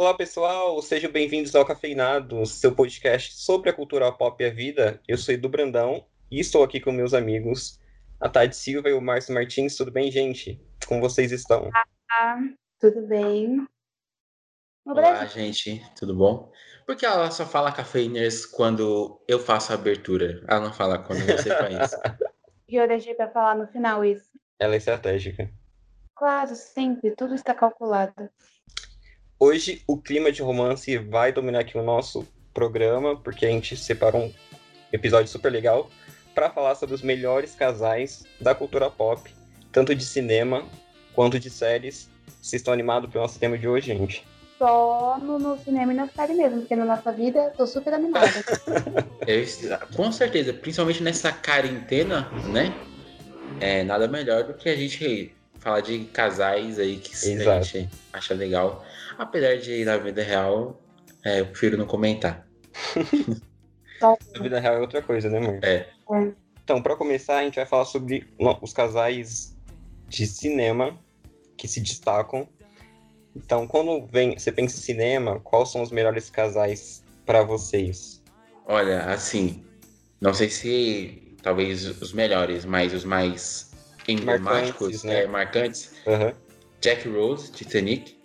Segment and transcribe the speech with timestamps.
[0.00, 4.98] Olá pessoal, sejam bem-vindos ao Cafeinado, seu podcast sobre a cultura pop e a vida.
[5.06, 7.78] Eu sou Edu Brandão e estou aqui com meus amigos,
[8.18, 9.76] a Tade Silva e o Márcio Martins.
[9.76, 10.58] Tudo bem, gente?
[10.88, 11.64] Como vocês estão?
[11.64, 12.38] Olá,
[12.80, 13.68] tudo bem?
[14.86, 16.50] Olá, gente, tudo bom?
[16.86, 20.42] Por que ela só fala cafeiners quando eu faço a abertura?
[20.48, 21.90] Ela não fala quando você faz.
[22.66, 24.30] E eu deixei para falar no final isso.
[24.58, 25.50] Ela é estratégica.
[26.14, 28.30] Claro, sempre, tudo está calculado.
[29.42, 34.24] Hoje o clima de romance vai dominar aqui o nosso programa, porque a gente separou
[34.24, 34.32] um
[34.92, 35.88] episódio super legal
[36.34, 39.34] para falar sobre os melhores casais da cultura pop,
[39.72, 40.66] tanto de cinema
[41.14, 42.10] quanto de séries.
[42.42, 44.26] Vocês estão animados pelo nosso tema de hoje, gente?
[44.58, 48.44] Só no, no cinema e na série mesmo, porque na nossa vida tô super animada.
[49.26, 49.42] Eu,
[49.96, 52.74] com certeza, principalmente nessa quarentena, né?
[53.58, 57.50] É nada melhor do que a gente falar de casais aí que Exato.
[57.50, 58.84] a gente acha legal.
[59.16, 60.80] Apesar de na vida real,
[61.24, 62.46] é, eu prefiro não comentar.
[64.00, 65.58] Na vida real é outra coisa, né, amor?
[65.62, 65.86] É.
[66.10, 66.32] É.
[66.64, 68.26] Então, para começar, a gente vai falar sobre
[68.62, 69.54] os casais
[70.08, 70.98] de cinema
[71.56, 72.48] que se destacam.
[73.36, 78.22] Então, quando vem, você pensa em cinema, quais são os melhores casais para vocês?
[78.66, 79.62] Olha, assim,
[80.20, 83.69] não sei se talvez os melhores, mas os mais
[84.12, 85.22] emblemáticos, Marcantes, né?
[85.22, 85.94] é, marcantes.
[86.06, 86.32] Aham.
[86.80, 88.18] Jack Rose, Titanic.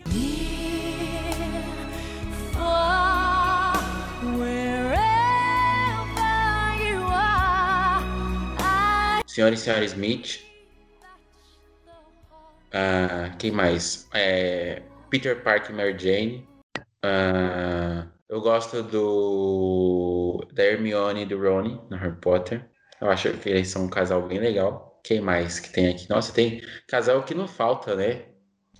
[9.27, 10.45] Senhora e Senhora Smith.
[12.72, 14.08] Ah, quem mais?
[14.14, 16.47] É, Peter Parker e Mary Jane.
[17.03, 22.70] Ah, eu gosto do da Hermione e do Ron no Harry Potter.
[22.99, 24.84] Eu acho que eles são um casal bem legal.
[25.06, 26.09] Quem mais que tem aqui?
[26.09, 28.23] Nossa, tem casal que não falta, né?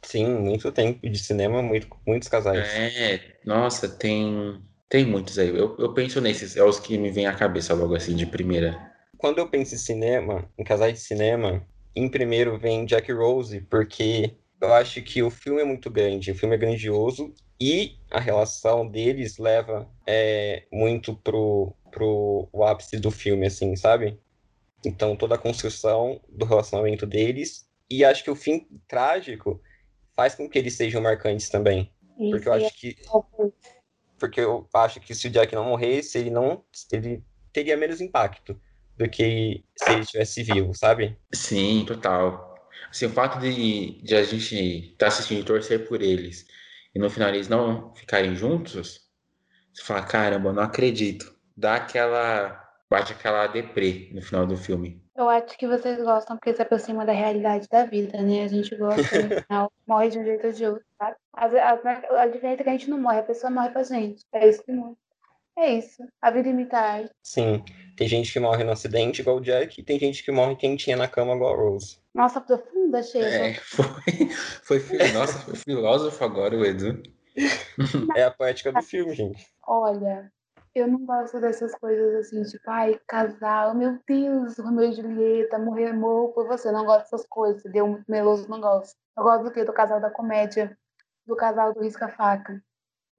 [0.02, 2.68] Sim, muito tempo de cinema, muito, muitos casais.
[2.68, 4.60] É, nossa, tem
[4.90, 5.50] tem muitos aí.
[5.50, 8.92] Eu, eu penso nesses, é os que me vêm à cabeça logo assim de primeira.
[9.18, 11.64] Quando eu penso em cinema, em casais de cinema,
[11.96, 16.36] em primeiro vem Jack Rose, porque eu acho que o filme é muito grande, o
[16.36, 23.12] filme é grandioso e a relação deles leva é, muito pro, pro o ápice do
[23.12, 24.20] filme, assim, sabe?
[24.86, 29.62] Então toda a construção do relacionamento deles e acho que o fim trágico
[30.16, 31.92] faz com que eles sejam marcantes também,
[32.32, 32.96] porque eu Isso, acho que
[34.18, 38.60] porque eu acho que se o Jack não morresse, ele não ele teria menos impacto
[38.98, 41.18] do que se ele estivesse vivo, sabe?
[41.34, 42.56] Sim, total.
[42.90, 46.48] Assim, o fato de, de a gente estar tá assistindo e torcer por eles
[46.96, 49.02] e no final eles não ficarem juntos,
[49.74, 51.36] você fala, caramba, não acredito.
[51.56, 52.65] Dá aquela.
[52.90, 55.04] Bate aquela deprê no final do filme.
[55.16, 58.44] Eu acho que vocês gostam porque se aproxima da realidade da vida, né?
[58.44, 61.16] A gente gosta, no final, morre de um jeito ou de outro, sabe?
[61.52, 64.24] Ve- A, a diferença é que a gente não morre, a pessoa morre pra gente.
[64.34, 64.96] É isso que morre.
[65.58, 66.04] É isso.
[66.22, 67.12] A vida imita a arte.
[67.24, 67.64] Sim,
[67.96, 70.98] tem gente que morre no acidente igual o Jack, e tem gente que morre quentinha
[70.98, 71.98] na cama igual a Rose.
[72.14, 73.28] Nossa, profunda, Sheila.
[73.28, 74.30] É, foi,
[74.64, 77.02] foi, fil- nossa, foi filósofo agora, o Edu.
[78.16, 79.48] É a poética do filme, gente.
[79.66, 80.30] Olha,
[80.76, 85.94] eu não gosto dessas coisas assim, tipo, ai, casal, meu Deus, Romeu e Julieta, morrer,
[85.94, 86.72] morro por você.
[86.72, 88.96] Não gosto dessas coisas, deu muito meloso, não gosto.
[89.18, 89.64] Eu gosto do quê?
[89.64, 90.78] Do casal da comédia,
[91.26, 92.62] do casal do risca-faca,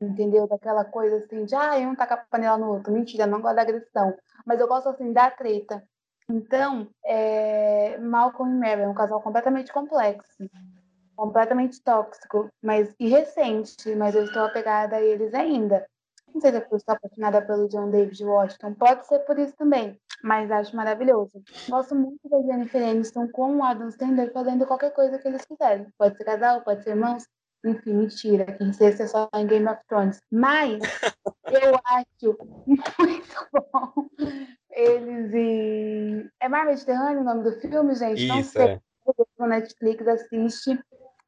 [0.01, 0.47] entendeu?
[0.47, 2.93] Daquela coisa assim, de, ai, um taca a panela no outro.
[2.93, 4.17] Mentira, não gosto da agressão.
[4.45, 5.83] Mas eu gosto, assim, da treta.
[6.29, 7.99] Então, é...
[7.99, 10.45] Malcolm e Mary é um casal completamente complexo
[11.17, 15.89] completamente tóxico, mas e recente, mas eu estou apegada a eles ainda.
[16.37, 19.39] Não sei se é porque eu estou apaixonada pelo John David Washington, pode ser por
[19.39, 21.43] isso também, mas acho maravilhoso.
[21.67, 25.87] Gosto muito da Jennifer Aniston com o Adam Sandler fazendo qualquer coisa que eles quiserem.
[25.97, 27.25] Pode ser casal, pode ser irmãos,
[27.65, 30.21] enfim, mentira, quem sei se é só em Game of Thrones.
[30.31, 30.79] Mas
[31.49, 32.39] eu acho
[32.99, 34.07] muito bom
[34.73, 36.31] eles e...
[36.39, 38.27] É Mar Mediterrâneo o nome do filme, gente?
[38.27, 38.81] Não Isso, sei é.
[39.39, 40.79] no Netflix, assiste.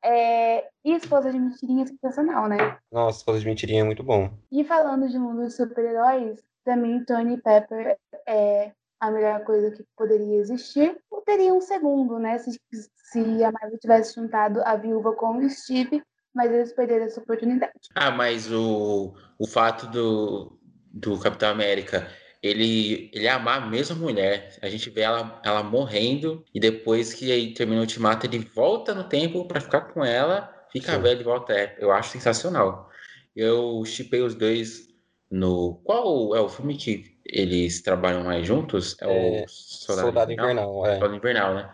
[0.05, 2.79] É, e Esposa de Mentirinha é sensacional, né?
[2.91, 4.31] Nossa, Esposa de Mentirinha é muito bom.
[4.51, 7.97] E falando de mundo de super-heróis, também Tony Pepper
[8.27, 10.97] é a melhor coisa que poderia existir.
[11.11, 12.39] Ou teria um segundo, né?
[12.39, 16.03] Se, se a Marvel tivesse juntado a viúva com o Steve,
[16.35, 17.73] mas eles perderam essa oportunidade.
[17.95, 20.59] Ah, mas o, o fato do,
[20.93, 22.09] do Capitão América
[22.43, 24.57] ele, ele amar a mesma mulher.
[24.63, 28.95] A gente vê ela, ela morrendo e depois que aí termina o ultimato, ele volta
[28.95, 31.03] no tempo para ficar com ela, fica Sim.
[31.03, 31.53] velho e volta.
[31.53, 32.89] É, eu acho sensacional.
[33.35, 34.89] Eu chipei os dois
[35.31, 35.81] no.
[35.85, 38.97] Qual é o filme que eles trabalham mais juntos?
[39.01, 40.93] É, É, o Soldado, Soldado Invernal, é.
[40.93, 41.71] Soldado Invernal, né?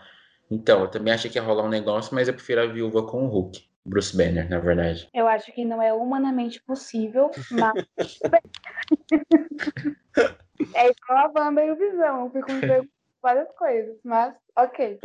[0.51, 3.25] Então, eu também achei que ia rolar um negócio, mas eu prefiro a viúva com
[3.25, 3.65] o Hulk.
[3.87, 5.09] Bruce Banner, na verdade.
[5.13, 7.85] Eu acho que não é humanamente possível, mas.
[10.75, 12.25] é igual a Wanda e o Visão.
[12.25, 12.89] Eu fico me perguntando
[13.25, 14.99] várias coisas, mas ok.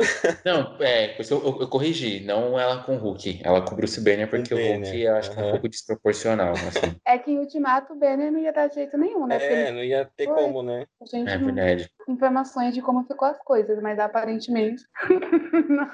[0.44, 3.98] Não, é, eu, eu, eu, corrigi, não ela com o Hulk, ela com o Bruce
[3.98, 6.52] Banner, porque o Hulk eu acho que é um pouco desproporcional.
[6.52, 6.94] Assim.
[7.06, 9.38] É que em Ultimato o Banner não ia dar jeito nenhum, né?
[9.42, 10.34] É, não ia ter Foi.
[10.34, 10.86] como, né?
[11.12, 11.90] é verdade.
[12.06, 14.84] Informações de como ficou as coisas, mas aparentemente.
[15.68, 15.90] não.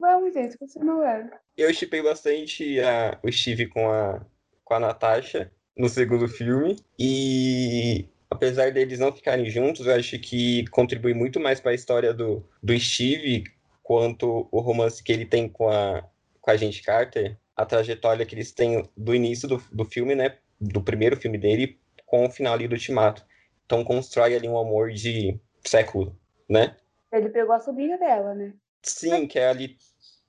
[0.00, 1.28] Vamos, gente, continua.
[1.56, 4.20] Eu chipei bastante a, o Steve com a,
[4.64, 6.76] com a Natasha no segundo filme.
[6.98, 12.12] E apesar deles não ficarem juntos, eu acho que contribui muito mais para a história
[12.12, 13.44] do, do Steve
[13.82, 16.02] quanto o romance que ele tem com a,
[16.40, 20.38] com a gente Carter, a trajetória que eles têm do início do, do filme, né,
[20.60, 23.24] do primeiro filme dele, com o final ali do Ultimato.
[23.66, 26.76] Então constrói ali um amor de século, né?
[27.12, 28.52] Ele pegou a sobrinha dela, né?
[28.82, 29.76] Sim, que é ali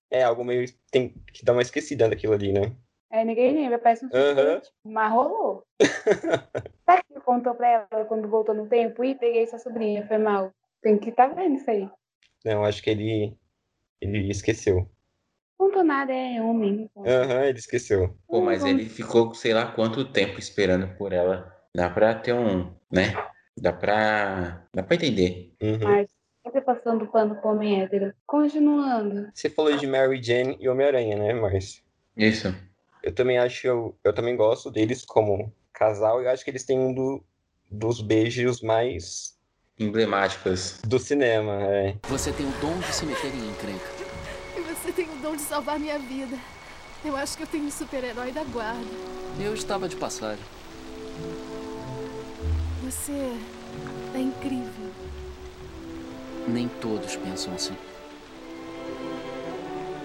[0.10, 2.74] é algo meio tem que dar uma esquecida daquilo ali, né?
[3.16, 4.62] É, ninguém lembra, parece um uhum.
[4.84, 5.64] mas rolou.
[6.86, 9.06] Sabe que contou pra ela quando voltou no tempo?
[9.06, 10.52] e peguei sua sobrinha, foi mal.
[10.82, 11.90] Tem que estar tá vendo isso aí.
[12.44, 13.34] Não, acho que ele,
[14.02, 14.92] ele esqueceu.
[15.58, 16.90] Contou nada, é homem.
[16.98, 18.18] Aham, uhum, ele esqueceu.
[18.28, 21.56] Pô, mas ele ficou sei lá quanto tempo esperando por ela.
[21.74, 23.14] Dá pra ter um, né?
[23.58, 24.68] Dá pra.
[24.74, 25.54] Dá pra entender.
[25.64, 25.80] Uhum.
[25.82, 26.10] Mas
[26.44, 28.14] sempre passando pano pro homem hétero.
[28.28, 29.30] Continuando.
[29.34, 31.82] Você falou de Mary Jane e Homem-Aranha, né, Márcio?
[32.18, 32.54] Isso.
[33.16, 36.22] Eu também acho, eu, eu também gosto deles como casal.
[36.22, 37.24] Eu acho que eles têm um do,
[37.72, 39.38] dos beijos mais
[39.80, 41.64] emblemáticos do cinema.
[41.64, 41.96] É.
[42.10, 43.86] Você tem o dom de se meter em encrenca.
[44.58, 46.38] E você tem o dom de salvar minha vida.
[47.06, 48.84] Eu acho que eu tenho um super-herói da guarda.
[49.40, 50.44] Eu estava de passagem.
[52.84, 53.14] Você
[54.14, 54.92] é incrível.
[56.50, 57.78] Nem todos pensam assim.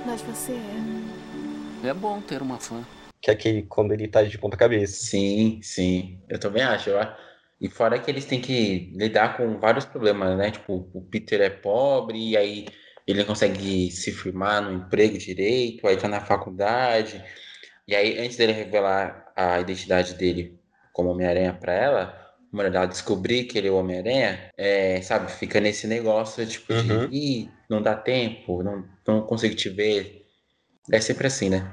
[0.06, 1.88] Mas você é.
[1.88, 2.84] É bom ter uma fã.
[3.36, 5.04] Que é aquele quando ele tá de ponta cabeça.
[5.04, 6.20] Sim, sim.
[6.28, 6.90] Eu também acho.
[7.60, 10.50] E fora que eles têm que lidar com vários problemas, né?
[10.50, 12.66] Tipo, o Peter é pobre, e aí
[13.06, 17.22] ele não consegue se firmar no emprego direito, aí tá na faculdade.
[17.86, 20.58] E aí, antes dele revelar a identidade dele
[20.92, 22.20] como Homem-Aranha pra ela,
[22.52, 27.08] uma ela descobrir que ele é o Homem-Aranha, é, sabe, fica nesse negócio, tipo, uhum.
[27.08, 30.26] de, Ih, não dá tempo, não, não consigo te ver,
[30.92, 31.72] é sempre assim, né?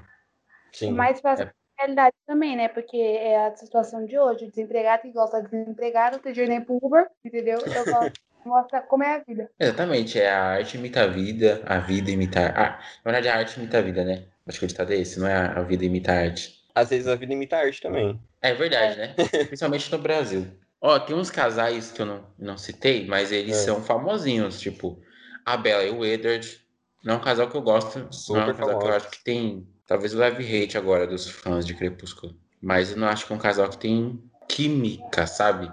[0.72, 0.92] Sim.
[0.92, 1.52] Mas faz é.
[1.78, 2.68] realidade também, né?
[2.68, 4.46] Porque é a situação de hoje.
[4.46, 7.60] O desempregado que gosta de desempregado, tem dinheiro nem pro Uber, entendeu?
[7.60, 9.52] Eu gosto mostra como é a vida.
[9.60, 12.80] Exatamente, é a arte imita a vida, a vida imita a...
[13.04, 14.24] Na verdade, a arte imita a vida, né?
[14.48, 16.64] Acho que o ditado é esse, não é a vida imita a arte.
[16.74, 18.19] Às vezes a vida imita a arte também.
[18.42, 19.08] É verdade, é.
[19.08, 19.16] né?
[19.48, 20.48] Principalmente no Brasil.
[20.80, 23.60] Ó, tem uns casais que eu não, não citei, mas eles é.
[23.60, 25.02] são famosinhos, tipo
[25.44, 26.60] a Bella e o Edward,
[27.04, 28.08] não é um casal que eu gosto.
[28.12, 28.80] Super não é um casal famoso.
[28.80, 29.68] que eu acho que tem.
[29.88, 32.36] Talvez o leve hate agora dos fãs de Crepúsculo.
[32.62, 35.72] Mas eu não acho que é um casal que tem química, sabe?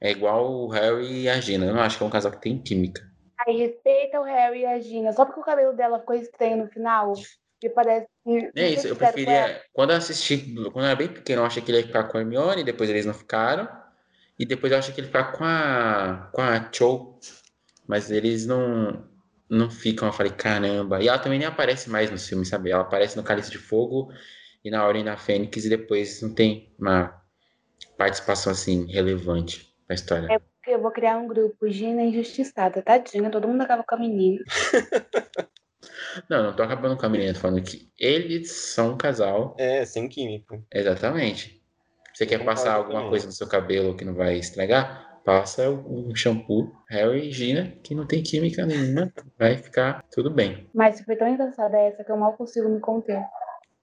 [0.00, 1.66] É igual o Harry e a Gina.
[1.66, 3.08] Eu não acho que é um casal que tem química.
[3.46, 5.12] Aí respeita o Harry e a Gina.
[5.12, 7.12] Só porque o cabelo dela ficou estranho no final.
[7.60, 8.50] Que parece que.
[8.56, 9.62] É isso, eu preferia.
[9.72, 12.18] Quando eu assisti, quando eu era bem pequeno, eu achei que ele ia ficar com
[12.18, 13.68] a Hermione, depois eles não ficaram.
[14.38, 16.30] E depois eu achei que ele ia ficar com a.
[16.32, 17.18] com a Cho.
[17.86, 19.06] Mas eles não
[19.48, 20.08] não ficam.
[20.08, 21.02] Eu falei, caramba.
[21.02, 22.70] E ela também nem aparece mais no filme, sabe?
[22.70, 24.12] Ela aparece no Cálice de Fogo
[24.64, 27.22] e na Ordem da Fênix e depois não tem uma
[27.96, 30.26] participação assim relevante na história.
[30.30, 33.98] É porque eu vou criar um grupo Gina Injustiçada, tadinha, todo mundo acaba com a
[33.98, 34.42] menina.
[36.28, 39.54] não, não tô acabando com a menina, tô falando que eles são um casal.
[39.58, 40.60] É, sem química.
[40.72, 41.62] Exatamente.
[42.12, 43.10] Você quer passar alguma também.
[43.10, 45.15] coisa no seu cabelo que não vai estragar?
[45.26, 50.68] Passa um shampoo Harry e Gina, que não tem química nenhuma, vai ficar tudo bem.
[50.72, 53.20] Mas foi tão engraçada essa que eu mal consigo me conter.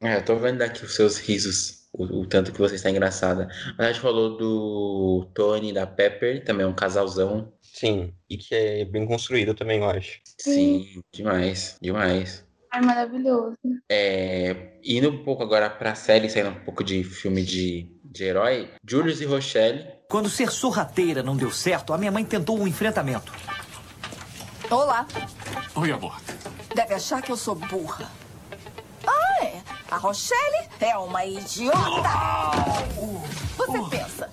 [0.01, 3.49] É, eu tô vendo daqui os seus risos, o, o tanto que você está engraçada.
[3.77, 7.51] A gente falou do Tony e da Pepper, também é um casalzão.
[7.61, 10.21] Sim, e que é bem construído também, eu acho.
[10.39, 12.47] Sim, Sim demais, demais.
[12.73, 13.57] É maravilhoso.
[13.91, 18.69] É, indo um pouco agora pra série, saindo um pouco de filme de, de herói,
[18.87, 23.33] Julius e Rochelle quando ser sorrateira não deu certo, a minha mãe tentou um enfrentamento.
[24.69, 25.07] Olá.
[25.73, 26.21] Oi, amor.
[26.75, 28.11] Deve achar que eu sou burra.
[29.07, 29.63] Ah, é.
[29.89, 31.79] A Rochelle é uma idiota.
[33.57, 34.29] Você pensa,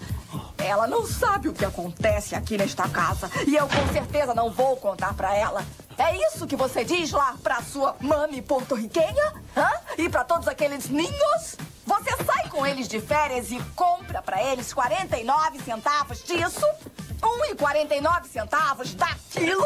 [0.59, 3.31] ela não sabe o que acontece aqui nesta casa.
[3.47, 5.65] E eu com certeza não vou contar pra ela.
[5.97, 9.33] É isso que você diz lá pra sua mami porto-riquenha?
[9.57, 9.71] Hã?
[9.97, 11.57] E pra todos aqueles ninhos?
[11.87, 12.17] Você
[12.61, 16.67] com eles de férias e compra para eles 49 centavos disso,
[17.57, 19.64] 1,49 centavos daquilo.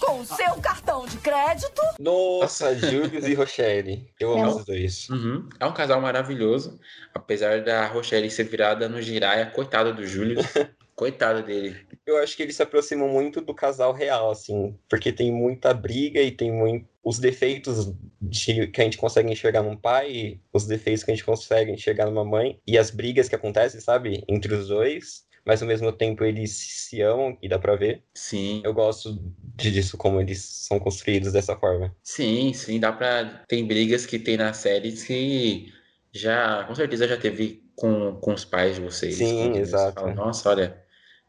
[0.00, 1.82] Com o seu cartão de crédito.
[2.00, 4.10] Nossa, Julius e Rochelle.
[4.18, 5.08] Eu amo os dois.
[5.10, 5.48] Uhum.
[5.60, 6.80] É um casal maravilhoso.
[7.14, 10.40] Apesar da Rochelle ser virada no Jiraya, coitado do Júlio.
[10.96, 11.86] coitado dele.
[12.08, 14.76] Eu acho que eles se aproximam muito do casal real, assim.
[14.88, 16.86] Porque tem muita briga e tem muito.
[17.04, 18.66] Os defeitos de...
[18.68, 22.24] que a gente consegue enxergar num pai, os defeitos que a gente consegue enxergar numa
[22.24, 26.50] mãe, e as brigas que acontecem, sabe, entre os dois mas ao mesmo tempo eles
[26.52, 28.02] se amam e dá pra ver.
[28.12, 28.60] Sim.
[28.62, 29.18] Eu gosto
[29.56, 31.96] disso, como eles são construídos dessa forma.
[32.02, 33.44] Sim, sim, dá pra.
[33.48, 35.72] Tem brigas que tem na série que
[36.12, 39.14] já, com certeza já teve com, com os pais de vocês.
[39.14, 39.98] Sim, exato.
[39.98, 40.82] Fala, Nossa, olha,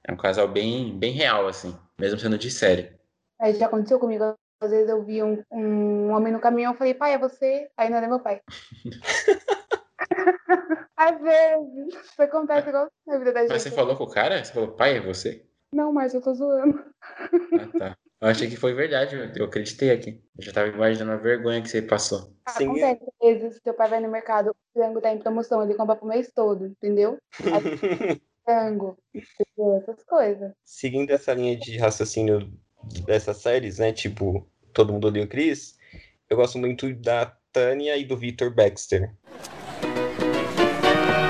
[0.09, 2.91] é um casal bem, bem real, assim, mesmo sendo de série.
[3.39, 4.35] Aí já aconteceu comigo.
[4.61, 7.69] Às vezes eu vi um, um homem no caminhão e falei, pai, é você?
[7.77, 8.41] Aí não era meu pai.
[10.97, 12.03] Às vezes.
[12.03, 13.51] Isso acontece igual na vida da gente.
[13.51, 14.43] Mas você falou com o cara?
[14.43, 15.45] Você falou, pai, é você?
[15.71, 16.83] Não, mas eu tô zoando.
[17.11, 17.97] Ah, tá.
[18.21, 20.21] Eu achei que foi verdade, eu acreditei aqui.
[20.37, 22.33] Eu já tava imaginando a vergonha que você passou.
[22.49, 22.65] Sim.
[22.65, 25.95] Acontece, às vezes, seu pai vai no mercado, o frango tá em promoção, ele compra
[25.95, 27.17] pro mês todo, entendeu?
[27.39, 29.77] Aí, frango, entendeu?
[29.77, 30.51] essas coisas.
[30.65, 32.51] Seguindo essa linha de raciocínio
[33.05, 33.91] dessas séries, né?
[33.91, 35.77] Tipo, Todo Mundo Odeia o Chris,
[36.29, 39.12] eu gosto muito da Tânia e do Victor Baxter.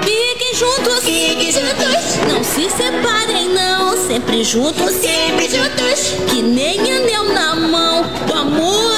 [0.04, 2.18] Fiquem juntos, fiquem juntos.
[2.28, 3.98] Não se separem, não.
[3.98, 6.12] Sempre juntos, sempre juntos.
[6.30, 8.01] Que nem anel na mão.
[8.30, 8.88] O amor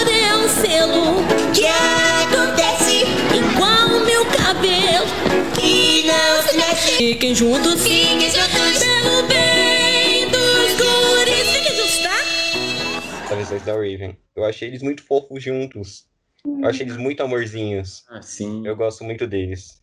[7.03, 8.77] Fiquem juntos, fiquem juntos.
[8.77, 11.49] Pelo bem dos guris.
[11.49, 13.31] Fiquem juntos, tá?
[13.31, 14.15] As versões da Raven.
[14.35, 16.05] Eu achei eles muito fofos juntos.
[16.45, 18.05] Eu achei eles muito amorzinhos.
[18.07, 18.67] Ah, sim.
[18.67, 19.81] Eu gosto muito deles.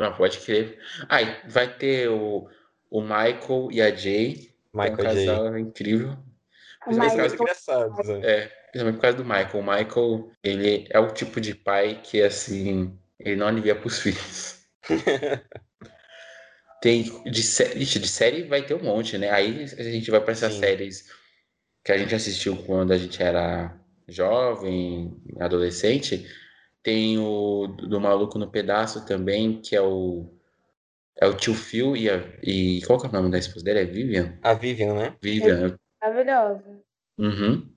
[0.00, 0.78] Ah, pode crer.
[1.06, 2.48] Ah, e vai ter o,
[2.90, 4.54] o Michael e a Jay.
[4.72, 6.16] Michael é um casal incrível.
[6.88, 8.08] Os Mas- dois caras engraçados.
[8.08, 8.20] né?
[8.22, 9.58] É, principalmente por causa do Michael.
[9.58, 14.62] O Michael, ele é o tipo de pai que, assim, ele não alivia pros filhos.
[16.82, 19.30] Tem de série, ixi, de série vai ter um monte, né?
[19.30, 20.58] Aí a gente vai para essas Sim.
[20.60, 21.08] séries
[21.84, 26.26] que a gente assistiu quando a gente era jovem, adolescente.
[26.82, 30.28] Tem o do Maluco no Pedaço também, que é o
[31.20, 33.80] é o tio Phil e, a, e qual que é o nome da esposa dele?
[33.80, 34.38] É Vivian?
[34.42, 35.16] A Vivian, né?
[35.22, 36.82] Vivian, Maravilhosa.
[37.16, 37.72] Uhum.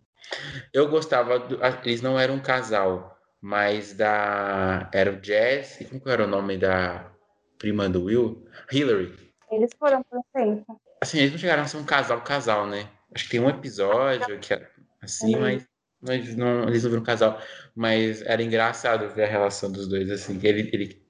[0.74, 5.86] Eu gostava, do- a- eles não eram um casal, mas da era o Jazz, e
[5.86, 7.15] como que era o nome da
[7.58, 8.48] prima do Will?
[8.72, 9.14] Hillary.
[9.52, 10.82] Eles foram por um tempo.
[11.02, 12.88] Assim, eles não chegaram a ser um casal, casal, né?
[13.14, 14.70] Acho que tem um episódio que era
[15.02, 15.42] assim, Uhum.
[15.42, 15.68] mas,
[16.02, 17.40] mas não, eles não viram um casal.
[17.76, 21.06] Mas era engraçado ver a relação dos dois, assim, que ele, ele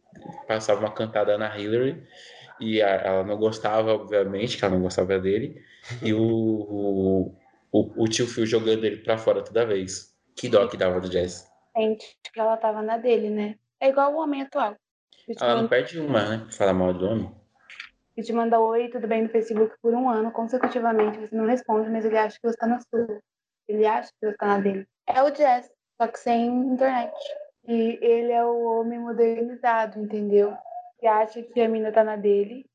[0.47, 2.03] passava uma cantada na Hillary
[2.59, 5.61] e a- ela não gostava, obviamente, que ela não gostava dele,
[6.01, 7.37] e o, o,
[7.71, 10.13] o, o tio Phil jogando ele pra fora toda vez.
[10.35, 11.47] Que dó que dava do Jazz.
[11.75, 13.55] Sente que ela tava na dele, né?
[13.79, 14.75] É igual o homem atual.
[15.39, 16.47] Ela não manda, perde uma, né?
[16.51, 17.31] Falar mal do homem.
[18.15, 21.19] que te manda oi, tudo bem no Facebook por um ano, consecutivamente.
[21.19, 23.19] Você não responde, mas ele acha que você tá na sua.
[23.67, 24.87] Ele acha que você tá na dele.
[25.07, 27.13] É o Jazz, só que sem internet.
[27.67, 30.55] E ele é o homem modernizado, entendeu?
[30.99, 32.65] Que acha que a mina tá na dele,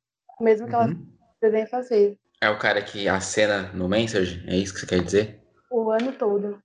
[0.40, 1.06] mesmo que ela Uhum.
[1.40, 2.18] presente às vezes.
[2.42, 4.44] É o cara que acena no Message?
[4.48, 5.40] É isso que você quer dizer?
[5.70, 6.60] O ano todo.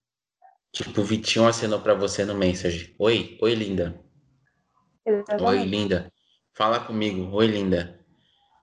[0.72, 2.96] Tipo, o Vitinho acenou pra você no Message.
[3.00, 3.94] Oi, oi, linda.
[5.06, 5.68] Oi, Exatamente.
[5.68, 6.12] linda.
[6.54, 7.30] Fala comigo.
[7.36, 8.00] Oi, linda.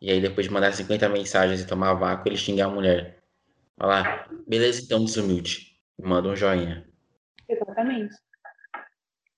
[0.01, 3.23] E aí, depois de mandar 50 mensagens e tomar vácuo, ele xingar a mulher.
[3.79, 5.79] Fala, beleza então, desumilde.
[6.01, 6.85] Manda um joinha.
[7.49, 8.15] Exatamente.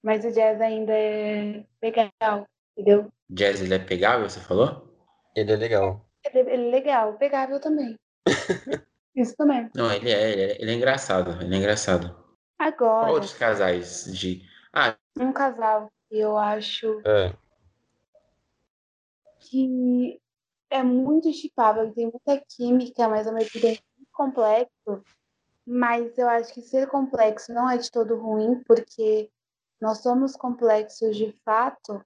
[0.03, 2.47] Mas o jazz ainda é legal,
[2.77, 3.13] entendeu?
[3.29, 4.89] Jazz, ele é pegável, você falou?
[5.37, 6.09] Ele é legal.
[6.25, 7.99] Ele, ele é legal, pegável também.
[9.15, 9.71] Isso também.
[9.75, 11.43] Não, ele é, ele é, ele é engraçado.
[11.43, 12.17] Ele é engraçado.
[12.57, 14.43] Qual Agora, outros casais de.
[14.73, 17.35] Ah, um casal eu acho É.
[19.41, 20.21] que
[20.71, 25.05] é muito chipável, tem muita química, mas ao mesmo tempo é muito complexo.
[25.67, 29.31] Mas eu acho que ser complexo não é de todo ruim, porque
[29.81, 32.05] nós somos complexos de fato,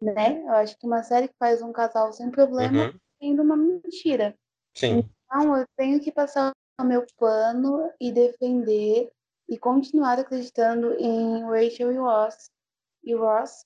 [0.00, 0.42] né?
[0.42, 2.98] Eu acho que uma série que faz um casal sem problema Uhum.
[3.20, 4.36] sendo uma mentira.
[4.74, 5.08] Sim.
[5.26, 9.10] Então, eu tenho que passar o meu pano e defender
[9.48, 12.50] e continuar acreditando em Rachel e Ross.
[13.04, 13.64] E Ross,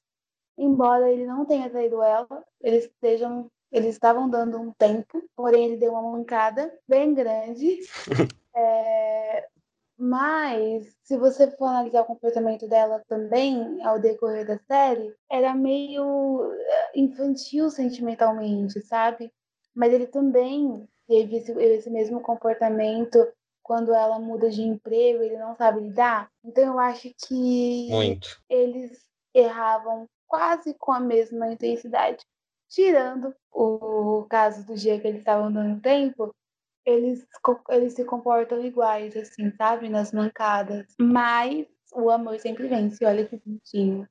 [0.56, 5.76] embora ele não tenha traído ela, eles estejam, eles estavam dando um tempo, porém ele
[5.76, 7.80] deu uma mancada bem grande.
[8.60, 9.46] É,
[9.96, 16.52] mas, se você for analisar o comportamento dela também ao decorrer da série, era meio
[16.52, 19.32] eh, infantil sentimentalmente, sabe?
[19.74, 23.26] Mas ele também teve esse, esse mesmo comportamento
[23.60, 26.30] quando ela muda de emprego, ele não sabe lidar.
[26.44, 28.40] Então eu acho que Muito.
[28.48, 29.07] eles
[29.40, 32.24] erravam quase com a mesma intensidade.
[32.68, 36.34] Tirando o caso do dia que eles estavam dando tempo,
[36.84, 37.26] eles,
[37.70, 39.88] eles se comportam iguais, assim, sabe?
[39.88, 40.86] Nas mancadas.
[40.98, 44.08] Mas o amor sempre vence, olha que bonitinho.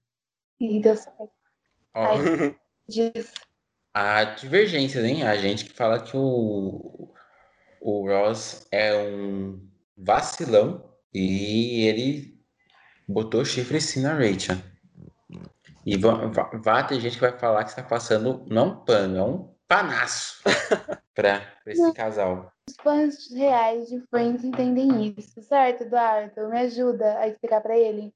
[0.60, 1.32] E deu certo.
[1.94, 2.18] Ai.
[2.90, 3.34] Diz,
[3.94, 5.24] há divergências, hein?
[5.24, 7.14] A gente que fala que o,
[7.82, 9.68] o Ross é um
[9.98, 12.42] vacilão e ele
[13.08, 14.58] botou chifre sim na Rachel.
[15.88, 19.18] E va- va- vai ter gente que vai falar que está passando não um pano,
[19.18, 20.42] é um panaço
[21.16, 22.52] pra esse casal.
[22.70, 26.50] os fãs reais de Friends entendem isso, certo, Eduardo?
[26.50, 28.14] Me ajuda a explicar pra ele.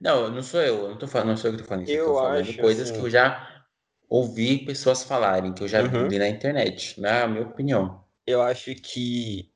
[0.00, 1.92] Não, não sou eu, eu não tô falando, não sou eu que tô falando isso,
[1.92, 3.64] eu Eu tô falando acho, coisas assim- que eu já
[4.08, 6.06] ouvi pessoas falarem, que eu já Uhum.
[6.08, 8.04] vi na internet, na minha opinião.
[8.24, 9.50] eu acho que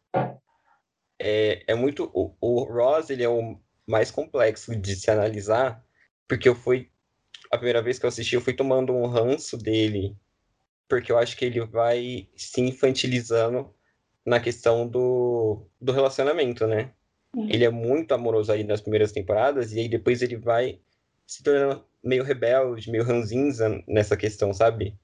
[1.20, 2.10] é, é muito.
[2.12, 5.80] O, o Ross, ele é o mais complexo de se analisar,
[6.26, 6.90] porque eu fui.
[7.54, 10.16] A primeira vez que eu assisti, eu fui tomando um ranço dele,
[10.88, 13.72] porque eu acho que ele vai se infantilizando
[14.24, 16.92] na questão do, do relacionamento, né?
[17.34, 17.48] Uhum.
[17.50, 20.80] Ele é muito amoroso aí nas primeiras temporadas, e aí depois ele vai
[21.26, 24.98] se tornando meio rebelde, meio ranzinza nessa questão, sabe?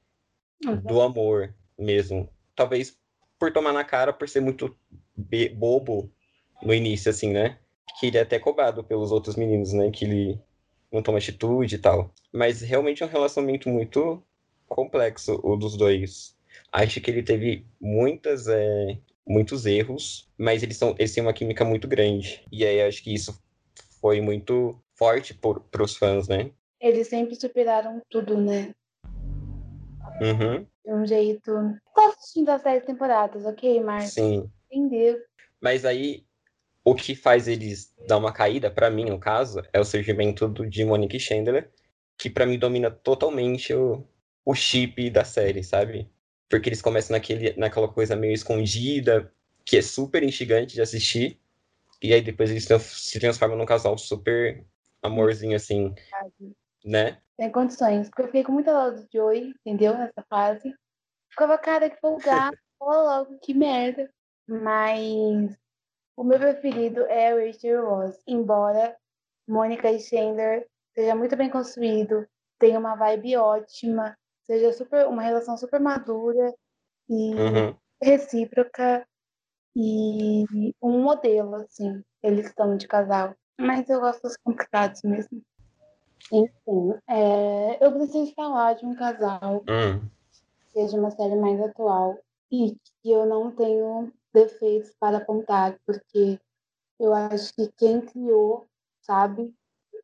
[0.83, 2.29] do amor mesmo.
[2.55, 2.97] Talvez
[3.39, 4.77] por tomar na cara, por ser muito
[5.55, 6.13] bobo
[6.63, 7.59] no início, assim, né?
[7.99, 9.91] Que ele é até cobrado pelos outros meninos, né?
[9.91, 10.41] Que ele
[10.93, 12.13] não toma atitude e tal.
[12.33, 14.23] Mas realmente é um relacionamento muito
[14.69, 16.37] complexo, o dos dois.
[16.73, 21.65] Acho que ele teve muitas, é, muitos erros, mas eles, são, eles têm uma química
[21.65, 22.45] muito grande.
[22.51, 23.41] E aí acho que isso
[24.01, 26.51] foi muito forte para os fãs, né?
[26.81, 28.75] Eles sempre superaram tudo, né?
[30.21, 31.51] Uhum, De um jeito.
[31.95, 34.13] Tô assistindo as 10 temporadas, ok, Marcos?
[34.13, 34.51] sim.
[34.71, 35.19] Entendeu?
[35.61, 36.25] Mas aí,
[36.85, 40.69] o que faz eles dar uma caída, pra mim, no caso, é o surgimento do,
[40.69, 41.71] de Monique Chandler,
[42.17, 44.07] que pra mim domina totalmente o,
[44.45, 46.11] o chip da série, sabe?
[46.49, 49.33] Porque eles começam naquele, naquela coisa meio escondida,
[49.65, 51.39] que é super instigante de assistir,
[52.03, 54.65] e aí depois eles se transformam num casal super
[55.03, 55.95] amorzinho, assim,
[56.85, 57.19] né?
[57.37, 58.09] Tem condições.
[58.09, 59.97] Porque eu fiquei com muita dó do Joey, entendeu?
[59.97, 60.75] Nessa fase.
[61.31, 62.57] Ficava, cara, que folgado.
[62.79, 64.11] Fala logo, que merda.
[64.47, 65.57] Mas
[66.21, 68.23] o meu preferido é o Rachel Ross.
[68.27, 68.95] Embora
[69.49, 72.27] Mônica e Chandler seja muito bem construído,
[72.59, 76.55] tenha uma vibe ótima, seja super, uma relação super madura
[77.09, 77.75] e Uhum.
[78.03, 79.09] recíproca
[79.75, 80.45] e
[80.83, 83.35] um modelo, assim, eles estão de casal.
[83.59, 85.41] Mas eu gosto dos complicados mesmo.
[86.31, 90.07] Enfim, é, eu preciso falar de um casal Hum.
[90.71, 92.19] que é de uma série mais atual
[92.53, 96.39] e que eu não tenho defeitos para apontar, porque
[96.99, 98.67] eu acho que quem criou,
[99.01, 99.55] sabe,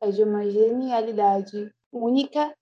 [0.01, 2.55] é de uma genialidade única,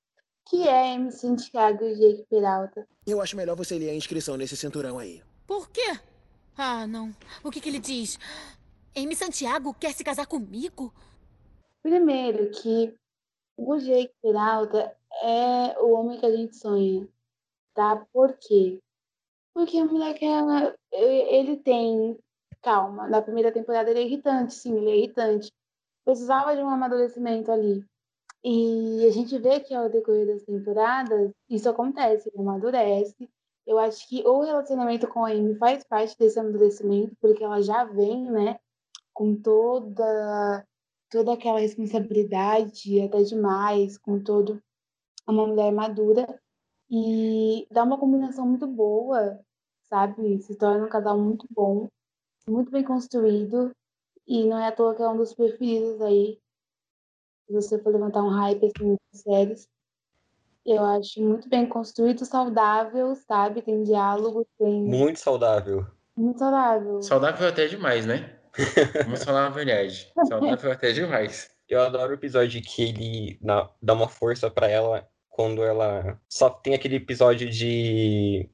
[0.47, 2.88] que é MC Thiago e Jake Peralta.
[3.06, 5.23] Eu acho melhor você ler a inscrição nesse cinturão aí.
[5.47, 5.99] Por quê?
[6.58, 7.15] Ah, não.
[7.43, 8.17] O que, que ele diz?
[8.95, 10.93] Amy Santiago quer se casar comigo?
[11.84, 12.95] Primeiro que
[13.58, 17.08] o Jake Peralta é o homem que a gente sonha,
[17.73, 18.06] tá?
[18.12, 18.80] Por quê?
[19.56, 22.20] Porque o moleque, é- ele tem...
[22.62, 25.52] Calma, na primeira temporada ele é irritante, sim, ele é irritante.
[26.04, 27.86] Precisava de um amadurecimento ali.
[28.44, 33.30] E a gente vê que ao decorrer das temporadas, isso acontece, ele amadurece.
[33.65, 37.86] Eu acho que o relacionamento com a Amy faz parte desse amadurecimento, porque ela já
[37.86, 38.60] vem, né,
[39.13, 40.65] com toda
[41.10, 44.62] toda aquela responsabilidade, até demais, com todo
[45.28, 46.41] uma mulher madura
[46.89, 49.39] e dá uma combinação muito boa,
[49.89, 50.41] sabe?
[50.41, 51.88] Se torna um casal muito bom,
[52.48, 53.71] muito bem construído
[54.28, 56.39] e não é à toa que é um dos preferidos aí.
[57.48, 59.69] Se você for levantar um hype assim nas séries,
[60.65, 63.62] eu acho muito bem construído, saudável, sabe?
[63.62, 65.86] Tem diálogo, tem Muito saudável.
[66.17, 67.02] muito saudável.
[67.04, 68.39] Saudável até demais, né?
[69.06, 70.12] Vamos falar a verdade.
[70.28, 71.52] Saudável até demais.
[71.67, 73.39] Eu adoro o episódio que ele
[73.82, 78.50] dá uma força pra ela quando ela só tem aquele episódio de,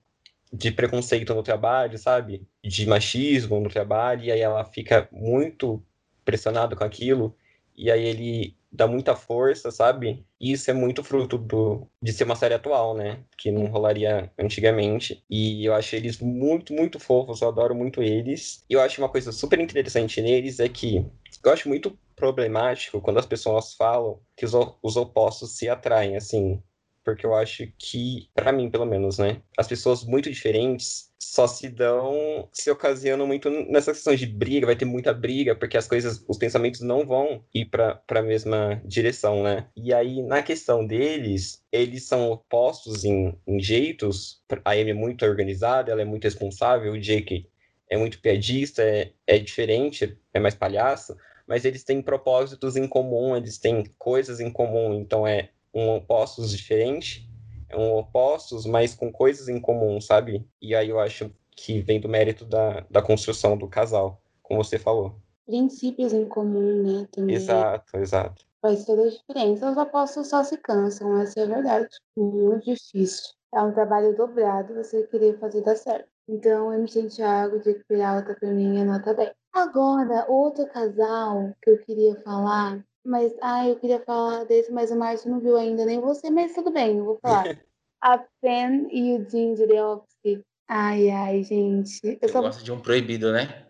[0.52, 2.48] de preconceito no trabalho, sabe?
[2.64, 5.80] De machismo no trabalho, e aí ela fica muito
[6.26, 7.38] pressionada com aquilo,
[7.78, 10.26] e aí ele dá muita força, sabe?
[10.40, 13.20] E isso é muito fruto do, de ser uma série atual, né?
[13.38, 15.24] Que não rolaria antigamente.
[15.30, 18.66] E eu acho eles muito, muito fofos, eu adoro muito eles.
[18.68, 21.06] E eu acho uma coisa super interessante neles é que
[21.46, 26.60] eu acho muito problemático quando as pessoas falam que os, os opostos se atraem, assim.
[27.04, 31.70] Porque eu acho que, pra mim pelo menos, né, as pessoas muito diferentes só se
[31.70, 36.24] dão, se ocasionam muito nessa questão de briga, vai ter muita briga, porque as coisas,
[36.28, 39.68] os pensamentos não vão ir pra, pra mesma direção, né?
[39.76, 44.44] E aí, na questão deles, eles são opostos em, em jeitos.
[44.66, 47.48] A Amy é muito organizada, ela é muito responsável, o Jake
[47.90, 51.16] é muito piadista, é, é diferente, é mais palhaço,
[51.48, 56.52] mas eles têm propósitos em comum, eles têm coisas em comum, então é um opostos
[56.52, 57.30] diferente,
[57.70, 60.46] é um opostos, mas com coisas em comum, sabe?
[60.62, 64.78] E aí eu acho que vem do mérito da, da construção do casal, como você
[64.78, 65.16] falou.
[65.46, 67.08] Princípios em comum, né?
[67.12, 67.36] Também.
[67.36, 68.46] Exato, exato.
[68.62, 69.72] Faz toda a diferença.
[69.72, 71.90] Os opostos só se cansam, essa é a verdade.
[72.16, 73.34] Muito difícil.
[73.54, 76.08] É um trabalho dobrado você querer fazer dar certo.
[76.28, 76.88] Então, M.
[76.88, 79.34] Santiago de Peralta, pra mim, é nota 10.
[79.52, 84.96] Agora, outro casal que eu queria falar, mas, ah, eu queria falar desse, mas o
[84.96, 87.44] Márcio não viu ainda, nem você, mas tudo bem, eu vou falar.
[88.02, 90.44] a Pen e o Jim de The Office.
[90.68, 92.00] Ai, ai, gente.
[92.04, 92.42] Eu Você só...
[92.42, 93.68] gosta de um proibido, né?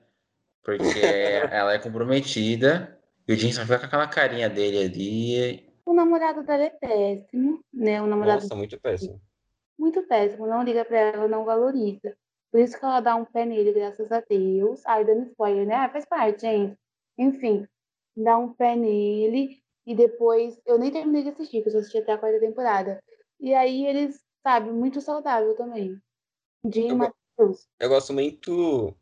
[0.64, 0.82] Porque
[1.52, 5.74] ela é comprometida e o Jim só fica com aquela carinha dele ali.
[5.86, 8.02] O namorado dela é péssimo, né?
[8.02, 9.20] O namorado Nossa, muito péssimo.
[9.78, 12.16] muito péssimo, não liga pra ela, não valoriza.
[12.52, 14.86] Por isso que ela dá um pé nele, graças a Deus.
[14.86, 15.76] Ai, dando spoiler, né?
[15.76, 16.78] Ah, faz parte, gente.
[17.18, 17.68] Enfim,
[18.16, 20.60] dá um pé nele e depois.
[20.66, 23.04] Eu nem terminei de assistir, porque eu só assisti até a quarta temporada.
[23.40, 25.98] E aí eles, sabe, muito saudável também.
[26.72, 27.14] Jim Eu go-.
[27.80, 28.96] Eu gosto muito,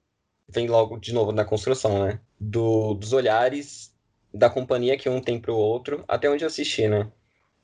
[0.47, 2.21] vem logo de novo na construção, né?
[2.39, 3.93] Do, dos olhares
[4.33, 7.11] da companhia que um tem pro outro, até onde eu assisti, né?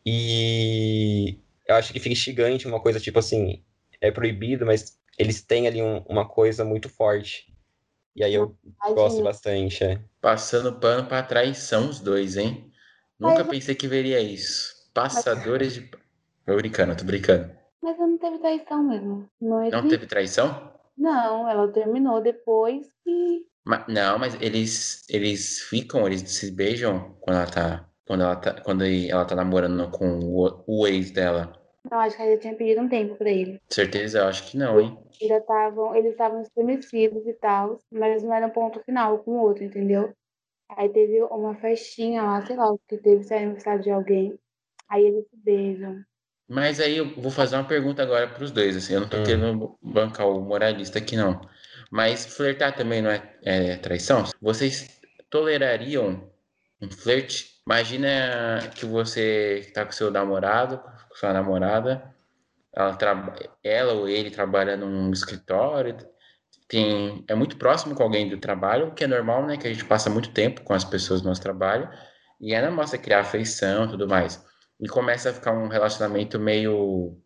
[0.05, 3.63] E eu acho que fica instigante uma coisa tipo assim,
[4.01, 7.54] é proibido, mas eles têm ali um- uma coisa muito forte.
[8.15, 9.23] E aí eu gosto Tadinho.
[9.23, 9.99] bastante, é.
[10.21, 12.71] Passando pano pra traição os dois, hein?
[13.19, 14.73] Nunca Mas- pensei que veria isso.
[14.93, 15.81] Passadores de.
[16.45, 17.51] Tô brincando, tô brincando.
[17.81, 19.29] Mas ela não teve traição mesmo.
[19.41, 20.71] Não, Não teve traição?
[20.97, 23.41] Não, ela terminou depois e.
[23.65, 28.61] Ma- não, mas eles eles ficam, eles se beijam quando ela tá quando ela tá
[28.61, 31.51] quando ela tá namorando com o, o ex dela.
[31.91, 33.59] Não, acho que ela já tinha pedido um tempo pra ele.
[33.69, 34.97] Certeza, eu acho que não, hein?
[35.21, 39.41] Ainda estavam, eles estavam estremecidos e tal, mas não era um ponto final com o
[39.41, 40.13] outro, entendeu?
[40.69, 44.39] Aí teve uma festinha lá, sei lá, que teve se era aniversário de alguém.
[44.89, 46.03] Aí eles se beijam.
[46.47, 49.23] Mas aí eu vou fazer uma pergunta agora pros dois, assim, eu não tô Hum.
[49.23, 51.41] querendo bancar o moralista aqui não.
[51.91, 54.23] Mas flertar também não é, é traição?
[54.41, 54.99] Vocês
[55.29, 56.31] tolerariam
[56.81, 57.61] um flerte?
[57.65, 60.77] Imagina que você tá com seu namorado,
[61.09, 62.14] com sua namorada,
[62.75, 62.97] ela,
[63.63, 65.95] ela ou ele trabalha num escritório,
[66.67, 69.57] tem, é muito próximo com alguém do trabalho, o que é normal, né?
[69.57, 71.89] Que a gente passa muito tempo com as pessoas do nosso trabalho,
[72.41, 74.43] e é normal você criar afeição e tudo mais.
[74.79, 77.17] E começa a ficar um relacionamento meio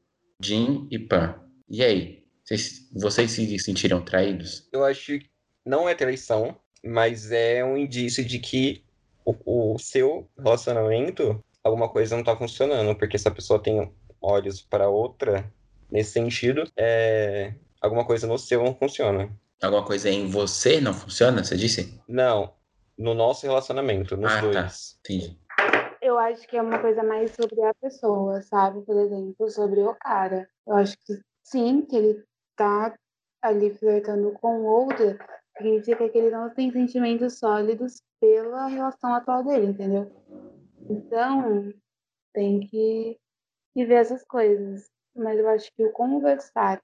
[0.41, 1.35] Jim e Pan.
[1.67, 2.19] E aí?
[2.43, 4.67] Vocês, vocês se sentiram traídos?
[4.71, 5.29] Eu acho que
[5.65, 8.83] não é traição, mas é um indício de que
[9.25, 14.61] o, o seu relacionamento, alguma coisa não tá funcionando, porque se a pessoa tem olhos
[14.61, 15.45] para outra,
[15.91, 19.29] nesse sentido, é, alguma coisa no seu não funciona.
[19.61, 22.01] Alguma coisa em você não funciona, você disse?
[22.07, 22.53] Não,
[22.97, 24.41] no nosso relacionamento, nos Ah, tá.
[24.61, 24.97] dois.
[24.99, 25.37] Entendi.
[26.01, 28.81] Eu acho que é uma coisa mais sobre a pessoa, sabe?
[28.81, 30.49] Por exemplo, sobre o cara.
[30.65, 32.23] Eu acho que sim, que ele
[32.55, 32.95] tá
[33.41, 35.17] ali flertando com outra,
[35.57, 40.09] significa que ele não tem sentimentos sólidos pela relação atual dele, entendeu?
[40.89, 41.73] Então,
[42.33, 43.17] tem que,
[43.79, 44.89] que ver essas coisas.
[45.15, 46.81] Mas eu acho que o conversar,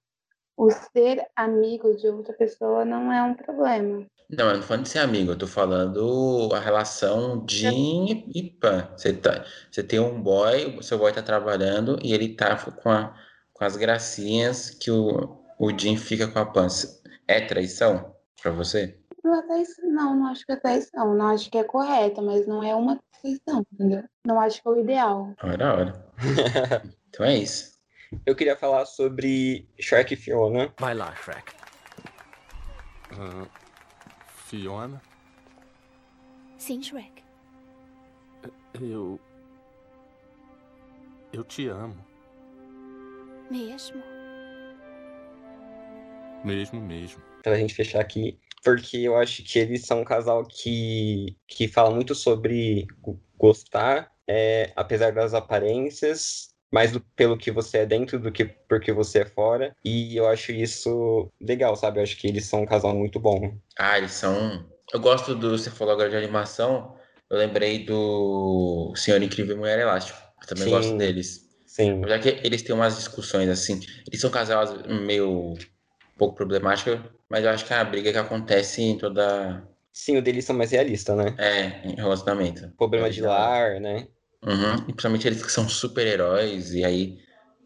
[0.58, 4.06] o ser amigo de outra pessoa não é um problema.
[4.30, 8.50] Não, eu não tô falando de ser amigo, eu tô falando a relação Jim e
[8.60, 8.90] Pan.
[8.98, 12.90] Você, tá, você tem um boy, o seu boy tá trabalhando e ele tá com,
[12.90, 13.16] a-
[13.54, 16.68] com as gracinhas que o, o Jim fica com a Pan.
[17.28, 19.00] É traição pra você?
[19.26, 21.16] Não, é traição, não, não acho que é traição.
[21.16, 24.04] Não acho que é correto, mas não é uma traição, entendeu?
[24.24, 25.34] Não acho que é o ideal.
[25.42, 26.06] Hora, hora.
[27.10, 27.74] Então é isso.
[28.26, 30.72] Eu queria falar sobre Shark e Fiona.
[30.78, 31.54] Vai lá, Shrek.
[33.14, 33.48] Ah,
[34.28, 35.02] Fiona,
[36.58, 37.24] Sim, Shrek.
[38.82, 39.18] eu.
[41.32, 41.96] Eu te amo.
[43.50, 44.04] Mesmo.
[46.44, 47.24] Mesmo, mesmo.
[47.42, 51.92] pra gente fechar aqui, porque eu acho que eles são um casal que, que fala
[51.92, 58.20] muito sobre go- gostar, é, apesar das aparências, mais do- pelo que você é dentro
[58.20, 59.76] do que porque você é fora.
[59.86, 62.00] E eu acho isso legal, sabe?
[62.00, 63.56] Eu acho que eles são um casal muito bom.
[63.78, 64.68] Ah, eles são.
[64.92, 65.58] Eu gosto do.
[65.58, 66.96] Você falou agora de animação.
[67.30, 70.18] Eu lembrei do Senhor Incrível e Mulher Elástico.
[70.42, 70.70] Eu também Sim.
[70.72, 71.46] gosto deles.
[71.68, 72.02] Sim.
[72.08, 73.80] Já que eles têm umas discussões assim.
[74.08, 75.54] Eles são casais meio
[76.18, 77.00] pouco problemáticos,
[77.30, 79.68] mas eu acho que é a briga que acontece em toda.
[79.92, 81.36] Sim, o deles são mais realistas, né?
[81.38, 82.70] É, em relacionamento.
[82.78, 84.08] Problema de lar, né?
[84.44, 84.76] Uhum.
[84.76, 87.18] E principalmente eles que são super-heróis, e aí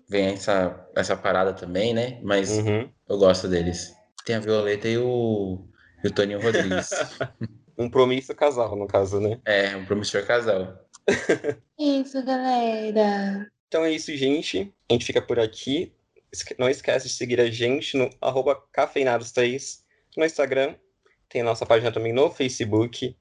[0.07, 2.19] vem essa, essa parada também, né?
[2.23, 2.89] Mas Uhum.
[3.07, 3.93] eu gosto deles.
[4.25, 5.67] Tem a Violeta e o,
[6.03, 6.89] e o Toninho Rodrigues.
[7.77, 9.39] Um promisso casal, no caso, né?
[9.45, 10.77] é, um promissor casal.
[11.79, 13.47] Isso, galera.
[13.69, 14.73] Então é isso, gente.
[14.89, 15.93] A gente fica por aqui.
[16.57, 19.79] Não esquece de seguir a gente no arroba cafeinados3
[20.17, 20.75] no Instagram.
[21.27, 23.15] Tem a nossa página também no Facebook.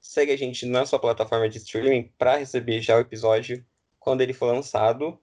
[0.00, 3.64] Segue a gente na sua plataforma de streaming para receber já o episódio
[3.98, 5.18] quando ele for lançado.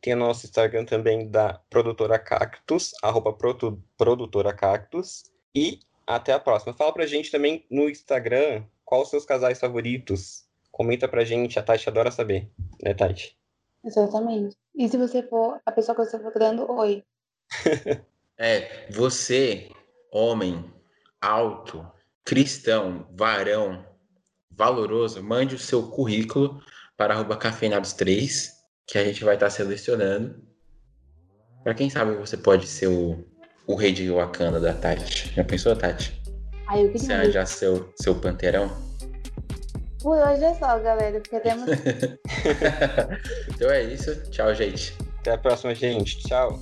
[0.00, 5.24] Tem o nosso Instagram também da produtora Cactus, arroba produ- produtora Cactus.
[5.54, 6.72] E até a próxima.
[6.74, 10.46] Fala pra gente também no Instagram quais os seus casais favoritos.
[10.70, 12.48] Comenta pra gente, a Tati adora saber,
[12.82, 13.35] né, Tati?
[13.86, 14.56] Exatamente.
[14.74, 17.02] E se você for a pessoa que você for dando oi?
[18.38, 19.70] É, você,
[20.12, 20.70] homem,
[21.18, 21.90] alto,
[22.22, 23.82] cristão, varão,
[24.50, 26.60] valoroso, mande o seu currículo
[26.98, 28.50] para arroba cafeinados3,
[28.86, 30.46] que a gente vai estar selecionando.
[31.64, 33.24] Para quem sabe você pode ser o,
[33.66, 35.32] o rei de Wakanda da Tati.
[35.34, 36.20] Já pensou, Tati?
[36.66, 37.16] Aí eu Você queria.
[37.16, 38.70] arranjar seu, seu panteirão?
[40.02, 41.20] Por hoje é só, galera.
[41.20, 41.68] Queremos.
[43.54, 44.14] então é isso.
[44.30, 44.94] Tchau, gente.
[45.20, 46.18] Até a próxima, gente.
[46.18, 46.60] Tchau.